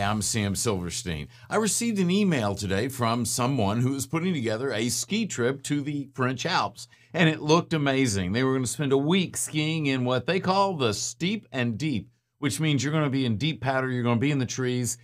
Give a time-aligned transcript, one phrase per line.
[0.00, 1.28] I'm Sam Silverstein.
[1.50, 5.82] I received an email today from someone who was putting together a ski trip to
[5.82, 8.32] the French Alps, and it looked amazing.
[8.32, 11.76] They were going to spend a week skiing in what they call the steep and
[11.76, 12.08] deep,
[12.38, 14.46] which means you're going to be in deep powder, you're going to be in the
[14.46, 14.96] trees.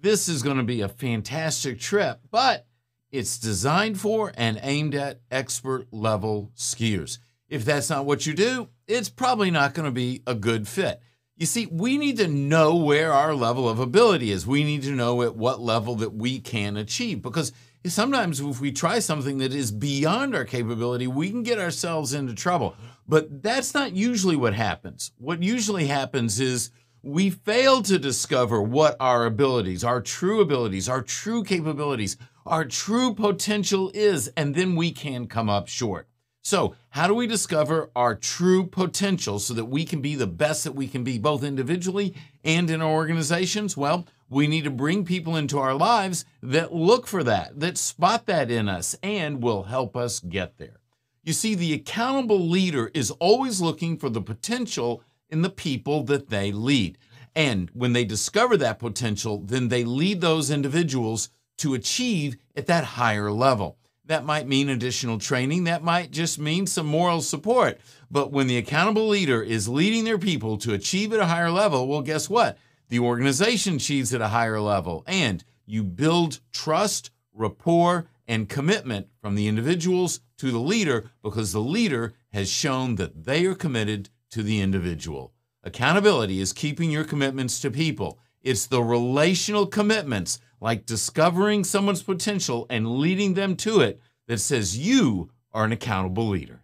[0.00, 2.66] This is going to be a fantastic trip, but
[3.12, 7.18] it's designed for and aimed at expert level skiers.
[7.48, 11.00] If that's not what you do, it's probably not going to be a good fit.
[11.42, 14.46] You see, we need to know where our level of ability is.
[14.46, 17.50] We need to know at what level that we can achieve because
[17.84, 22.32] sometimes if we try something that is beyond our capability, we can get ourselves into
[22.32, 22.76] trouble.
[23.08, 25.10] But that's not usually what happens.
[25.18, 26.70] What usually happens is
[27.02, 33.14] we fail to discover what our abilities, our true abilities, our true capabilities, our true
[33.14, 36.06] potential is, and then we can come up short.
[36.44, 40.64] So, how do we discover our true potential so that we can be the best
[40.64, 43.76] that we can be, both individually and in our organizations?
[43.76, 48.26] Well, we need to bring people into our lives that look for that, that spot
[48.26, 50.80] that in us, and will help us get there.
[51.22, 56.28] You see, the accountable leader is always looking for the potential in the people that
[56.28, 56.98] they lead.
[57.36, 62.84] And when they discover that potential, then they lead those individuals to achieve at that
[62.84, 63.78] higher level.
[64.12, 65.64] That might mean additional training.
[65.64, 67.80] That might just mean some moral support.
[68.10, 71.88] But when the accountable leader is leading their people to achieve at a higher level,
[71.88, 72.58] well, guess what?
[72.90, 75.02] The organization achieves at a higher level.
[75.06, 81.60] And you build trust, rapport, and commitment from the individuals to the leader because the
[81.60, 85.32] leader has shown that they are committed to the individual.
[85.64, 88.18] Accountability is keeping your commitments to people.
[88.42, 94.78] It's the relational commitments like discovering someone's potential and leading them to it that says
[94.78, 96.62] you are an accountable leader.